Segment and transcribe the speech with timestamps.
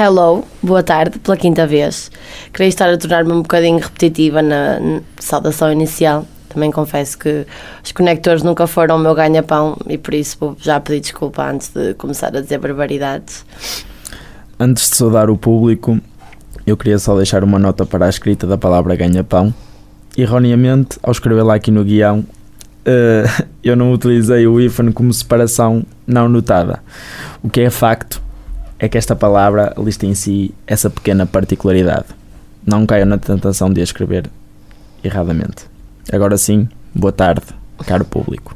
[0.00, 2.08] Hello, boa tarde, pela quinta vez.
[2.52, 4.78] Queria estar a tornar-me um bocadinho repetitiva na,
[5.18, 6.24] saudação inicial.
[6.48, 7.44] Também confesso que
[7.84, 11.70] os conectores nunca foram o meu ganha-pão e por isso vou já pedir desculpa antes
[11.70, 13.44] de começar a dizer barbaridades.
[14.60, 15.98] Antes de saudar o público,
[16.64, 19.52] eu queria só deixar uma nota para a escrita da palavra ganha-pão.
[20.16, 25.84] Erroneamente, ao escrever lá aqui no guião, uh, eu não utilizei o hífen como separação
[26.06, 26.84] não notada.
[27.42, 28.27] O que é facto
[28.78, 32.06] é que esta palavra lista em si essa pequena particularidade.
[32.64, 34.30] Não caia na tentação de a escrever
[35.02, 35.64] erradamente.
[36.12, 37.42] Agora sim, boa tarde,
[37.86, 38.54] caro público.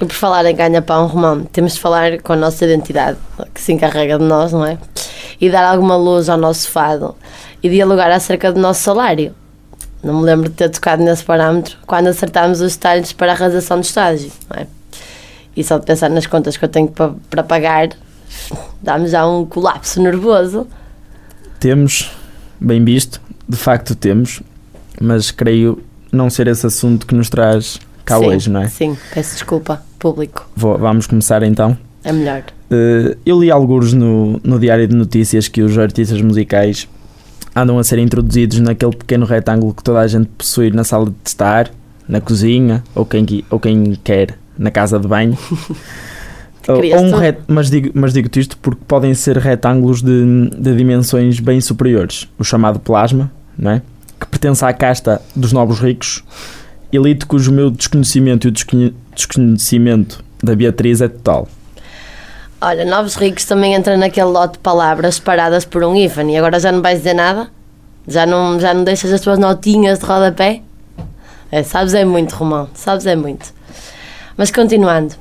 [0.00, 3.18] E por falar em ganha-pão, Romão, temos de falar com a nossa identidade,
[3.52, 4.78] que se encarrega de nós, não é?
[5.40, 7.14] E dar alguma luz ao nosso fado
[7.62, 9.34] e dialogar acerca do nosso salário.
[10.02, 13.78] Não me lembro de ter tocado nesse parâmetro quando acertámos os detalhes para a realização
[13.78, 14.66] do estágio, não é?
[15.54, 17.90] E só de pensar nas contas que eu tenho para pagar,
[18.82, 20.66] dá-me já um colapso nervoso.
[21.60, 22.10] Temos,
[22.60, 24.42] bem visto, de facto temos,
[25.00, 28.68] mas creio não ser esse assunto que nos traz cá sim, hoje, não é?
[28.68, 30.48] Sim, peço desculpa, público.
[30.56, 31.76] Vou, vamos começar então.
[32.04, 32.42] É melhor.
[32.70, 36.88] Uh, eu li alguns no, no Diário de Notícias que os artistas musicais
[37.54, 41.14] andam a ser introduzidos naquele pequeno retângulo que toda a gente possui na sala de
[41.24, 41.70] estar,
[42.08, 45.36] na cozinha ou quem, ou quem quer na casa de banho.
[46.68, 50.76] ou, ou um ret, mas digo mas digo isto porque podem ser retângulos de, de
[50.76, 53.82] dimensões bem superiores, o chamado plasma, não é?
[54.20, 56.22] que pertence à casta dos novos ricos,
[56.92, 61.48] elite cujo meu desconhecimento e o desconhecimento da Beatriz é total.
[62.60, 66.60] Olha, Novos Ricos também entra naquele lote de palavras separadas por um hífen e agora
[66.60, 67.48] já não vais dizer nada?
[68.06, 70.62] Já não, já não deixas as tuas notinhas de rodapé?
[71.50, 73.52] É, sabes é muito, Romão, sabes é muito.
[74.36, 75.14] Mas continuando,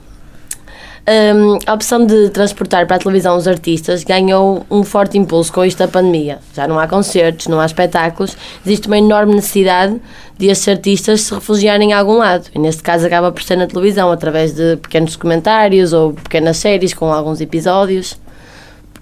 [1.07, 5.65] um, a opção de transportar para a televisão os artistas ganhou um forte impulso com
[5.65, 6.39] isto da pandemia.
[6.53, 9.99] Já não há concertos, não há espetáculos, existe uma enorme necessidade
[10.37, 12.45] de estes artistas se refugiarem em algum lado.
[12.53, 16.93] E neste caso acaba por ser na televisão, através de pequenos documentários ou pequenas séries
[16.93, 18.19] com alguns episódios.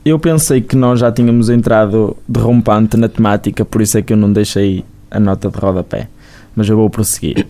[0.04, 4.18] Eu pensei que nós já tínhamos entrado derrompante na temática, por isso é que eu
[4.18, 6.08] não deixei a nota de rodapé.
[6.56, 7.46] Mas eu vou prosseguir.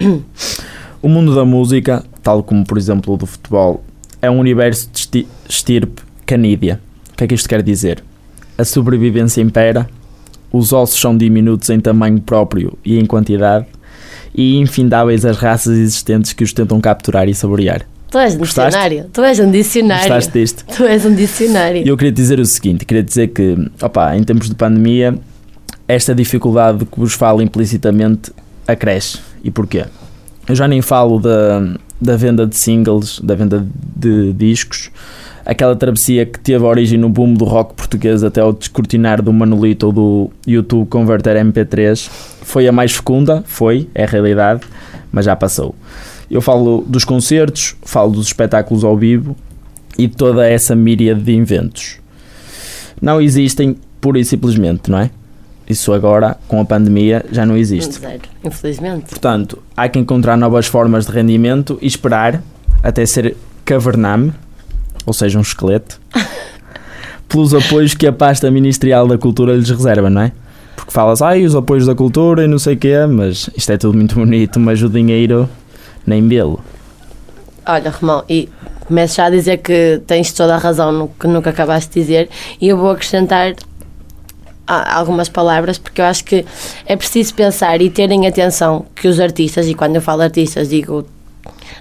[1.01, 3.83] o mundo da música, tal como por exemplo o do futebol,
[4.21, 6.79] é um universo de estirpe canídea.
[7.13, 8.03] O que é que isto quer dizer?
[8.57, 9.89] A sobrevivência impera,
[10.51, 13.65] os ossos são diminutos em tamanho próprio e em quantidade,
[14.33, 17.85] e infindáveis as raças existentes que os tentam capturar e saborear.
[18.11, 18.69] Tu és um Gostaste?
[18.69, 19.09] dicionário.
[19.13, 20.03] Tu és um dicionário.
[20.03, 20.65] Gostaste disto?
[20.75, 21.85] Tu és um dicionário.
[21.85, 25.15] E eu queria dizer o seguinte: queria dizer que, opa, em tempos de pandemia,
[25.87, 28.31] esta dificuldade que vos falo implicitamente
[28.67, 29.19] acresce.
[29.43, 29.85] E porquê?
[30.47, 33.65] Eu já nem falo da, da venda de singles, da venda
[33.95, 34.89] de discos,
[35.45, 39.87] aquela travessia que teve origem no boom do rock português até o descortinar do Manolito
[39.87, 42.09] ou do YouTube converter MP3,
[42.41, 44.61] foi a mais fecunda, foi, é a realidade,
[45.11, 45.75] mas já passou.
[46.29, 49.35] Eu falo dos concertos, falo dos espetáculos ao vivo
[49.97, 51.97] e toda essa míriade de inventos.
[53.01, 55.09] Não existem pura e simplesmente, não é?
[55.69, 57.99] Isso agora, com a pandemia, já não existe.
[57.99, 59.11] Zero, infelizmente.
[59.11, 62.41] Portanto, há que encontrar novas formas de rendimento e esperar
[62.81, 64.33] até ser cavername,
[65.05, 66.01] ou seja, um esqueleto,
[67.29, 70.31] pelos apoios que a pasta ministerial da cultura lhes reserva, não é?
[70.75, 73.77] Porque falas, ai, os apoios da cultura e não sei o quê, mas isto é
[73.77, 75.47] tudo muito bonito, mas o dinheiro
[76.03, 76.59] nem belo.
[77.63, 78.49] Olha, Romão, e
[78.87, 82.29] começo já a dizer que tens toda a razão no que nunca acabaste de dizer,
[82.59, 83.53] e eu vou acrescentar
[84.69, 86.45] algumas palavras, porque eu acho que
[86.85, 91.05] é preciso pensar e terem atenção que os artistas, e quando eu falo artistas digo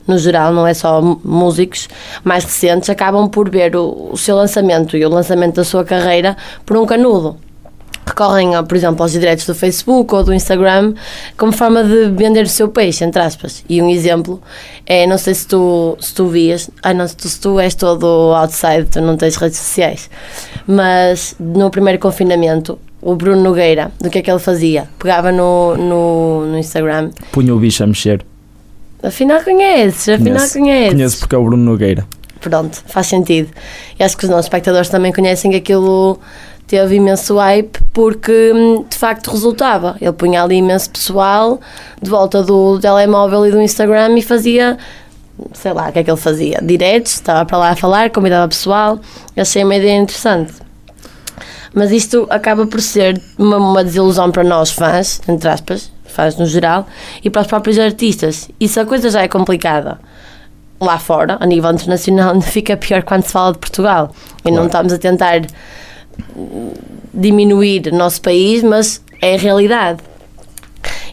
[0.06, 1.88] no geral, não é só músicos
[2.24, 6.36] mais recentes, acabam por ver o, o seu lançamento e o lançamento da sua carreira
[6.64, 7.36] por um canudo
[8.08, 10.94] recorrem, por exemplo, aos direitos do Facebook ou do Instagram
[11.36, 13.64] como forma de vender o seu peixe, entre aspas.
[13.68, 14.40] E um exemplo
[14.86, 17.74] é, não sei se tu, se tu vias, ah, não, se tu, se tu és
[17.74, 20.10] todo outside, tu não tens redes sociais,
[20.66, 24.88] mas no primeiro confinamento, o Bruno Nogueira, do que é que ele fazia?
[24.98, 27.10] Pegava no, no, no Instagram.
[27.30, 28.24] Punha o bicho a mexer.
[29.02, 30.92] Afinal conheces, afinal conheces.
[30.92, 32.06] Conheço porque é o Bruno Nogueira.
[32.40, 33.48] Pronto, faz sentido.
[33.98, 36.18] E acho que os nossos espectadores também conhecem aquilo
[36.66, 39.96] teve imenso hype porque hum, de facto resultava.
[40.00, 41.60] Ele punha ali imenso pessoal
[42.00, 44.78] de volta do telemóvel e do Instagram e fazia,
[45.52, 46.60] sei lá, o que é que ele fazia?
[46.62, 49.00] Diretos, estava para lá a falar, convidava pessoal.
[49.36, 50.52] Achei uma ideia interessante.
[51.74, 56.46] Mas isto acaba por ser uma, uma desilusão para nós fãs, entre aspas, fãs no
[56.46, 56.86] geral,
[57.24, 58.48] e para os próprios artistas.
[58.60, 59.98] E se a coisa já é complicada
[60.80, 64.12] lá fora, a nível internacional, fica pior quando se fala de Portugal.
[64.38, 64.56] E claro.
[64.56, 65.40] não estamos a tentar
[67.12, 70.00] diminuir nosso país, mas é a realidade.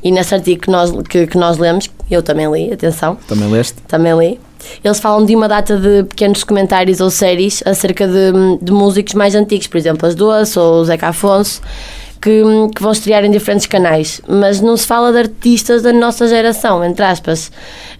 [0.04, 3.82] E nesse artigo que nós, que, que nós lemos, eu também li, atenção, Também leste?
[3.88, 4.40] também li,
[4.84, 8.32] eles falam de uma data de pequenos documentários ou séries acerca de,
[8.62, 11.60] de músicos mais antigos, por exemplo, as Doce ou o Zeca Afonso,
[12.22, 12.42] que,
[12.76, 16.84] que vão estrear em diferentes canais, mas não se fala de artistas da nossa geração,
[16.84, 17.52] entre aspas.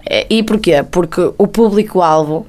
[0.08, 0.84] Eh, E porquê?
[0.92, 2.46] Porque o público-alvo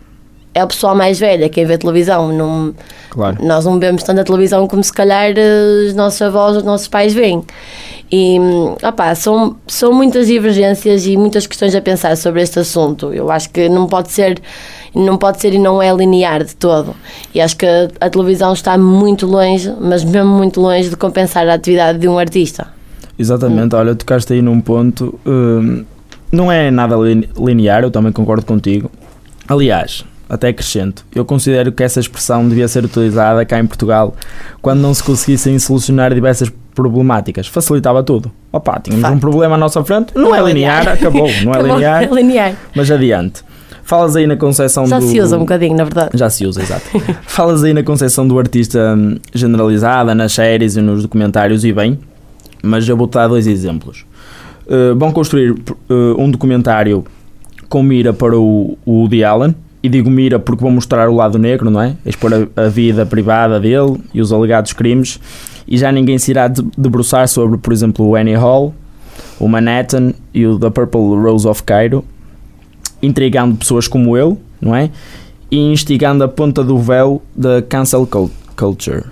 [0.58, 2.32] é o pessoal mais velho, quem vê televisão.
[2.32, 2.74] Não,
[3.10, 3.38] Claro.
[3.42, 7.14] nós não vemos tanta televisão como se calhar eh, os nossos avós, os nossos pais
[7.14, 7.42] veem.
[8.12, 8.38] E
[8.86, 13.12] opá, são, são muitas divergências e muitas questões a pensar sobre este assunto.
[13.12, 14.40] Eu acho que não pode ser,
[14.94, 16.94] não pode ser e não é linear de todo.
[17.34, 21.48] E acho que a, a televisão está muito longe, mas mesmo muito longe de compensar
[21.48, 22.68] a atividade de um artista.
[23.18, 25.18] Exatamente, olha, tocaste aí num ponto.
[25.26, 25.84] hum,
[26.30, 28.90] não é nada lin- linear, eu também concordo contigo.
[29.48, 34.14] Aliás, até acrescento, eu considero que essa expressão devia ser utilizada cá em Portugal
[34.60, 37.46] quando não se conseguissem solucionar diversas problemáticas.
[37.46, 38.30] Facilitava tudo.
[38.52, 39.20] Opa, tínhamos um Facto.
[39.20, 42.54] problema à nossa frente, não, é linear, acabou, não é linear, é linear.
[42.74, 43.42] mas adiante.
[43.82, 45.06] Falas aí na concepção Já do.
[45.06, 46.10] se usa um bocadinho, na verdade.
[46.14, 46.86] Já se usa, exato.
[47.22, 51.96] Falas aí na concepção do artista hum, generalizada, nas séries e nos documentários, e bem,
[52.64, 54.04] mas eu vou-te dar dois exemplos.
[54.66, 55.56] Uh, vão construir uh,
[56.18, 57.04] um documentário
[57.68, 59.54] com mira para o, o Woody Allen,
[59.86, 61.94] e digo mira porque vão mostrar o lado negro, não é?
[62.04, 65.20] Expor a, a vida privada dele e os alegados crimes,
[65.66, 68.74] e já ninguém se irá de- debruçar sobre, por exemplo, o Annie Hall,
[69.38, 72.04] o Manhattan e o The Purple Rose of Cairo,
[73.02, 74.90] intrigando pessoas como eu, não é?
[75.50, 79.04] E instigando a ponta do véu da cancel cul- culture.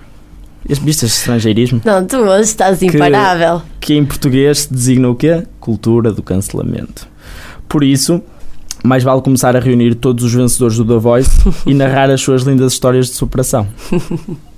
[0.67, 1.79] Viste este estrangeirismo?
[1.85, 3.61] Não, tu hoje estás imparável.
[3.79, 5.43] Que em português se designa o quê?
[5.59, 7.07] Cultura do cancelamento.
[7.69, 8.21] Por isso,
[8.85, 11.31] mais vale começar a reunir todos os vencedores do The Voice
[11.65, 13.67] e narrar as suas lindas histórias de superação.